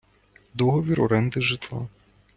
[0.53, 1.87] Договір оренди житла.